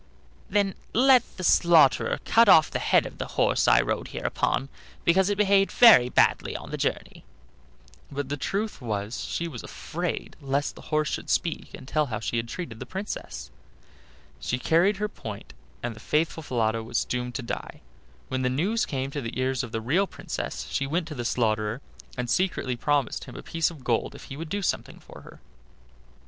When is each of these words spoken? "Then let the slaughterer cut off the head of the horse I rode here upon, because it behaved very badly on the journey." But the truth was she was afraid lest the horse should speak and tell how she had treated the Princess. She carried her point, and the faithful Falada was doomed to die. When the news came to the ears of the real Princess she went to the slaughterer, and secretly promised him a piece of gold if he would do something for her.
"Then 0.49 0.73
let 0.93 1.21
the 1.37 1.43
slaughterer 1.43 2.17
cut 2.25 2.49
off 2.49 2.71
the 2.71 2.79
head 2.79 3.05
of 3.05 3.19
the 3.19 3.27
horse 3.37 3.67
I 3.67 3.81
rode 3.81 4.07
here 4.07 4.25
upon, 4.25 4.69
because 5.05 5.29
it 5.29 5.37
behaved 5.37 5.71
very 5.71 6.09
badly 6.09 6.57
on 6.57 6.71
the 6.71 6.75
journey." 6.77 7.23
But 8.11 8.27
the 8.29 8.35
truth 8.35 8.81
was 8.81 9.23
she 9.23 9.47
was 9.47 9.61
afraid 9.61 10.35
lest 10.41 10.73
the 10.73 10.81
horse 10.89 11.07
should 11.09 11.29
speak 11.29 11.75
and 11.75 11.87
tell 11.87 12.07
how 12.07 12.19
she 12.19 12.37
had 12.37 12.47
treated 12.49 12.79
the 12.79 12.87
Princess. 12.87 13.51
She 14.39 14.57
carried 14.57 14.97
her 14.97 15.07
point, 15.07 15.53
and 15.83 15.95
the 15.95 15.99
faithful 15.99 16.41
Falada 16.41 16.81
was 16.81 17.05
doomed 17.05 17.35
to 17.35 17.43
die. 17.43 17.81
When 18.27 18.41
the 18.41 18.49
news 18.49 18.87
came 18.87 19.11
to 19.11 19.21
the 19.21 19.39
ears 19.39 19.61
of 19.63 19.71
the 19.71 19.81
real 19.81 20.07
Princess 20.07 20.65
she 20.71 20.87
went 20.87 21.07
to 21.09 21.13
the 21.13 21.23
slaughterer, 21.25 21.79
and 22.17 22.27
secretly 22.27 22.75
promised 22.75 23.25
him 23.25 23.35
a 23.35 23.43
piece 23.43 23.69
of 23.69 23.83
gold 23.83 24.15
if 24.15 24.23
he 24.23 24.35
would 24.35 24.49
do 24.49 24.63
something 24.63 24.99
for 24.99 25.21
her. 25.21 25.41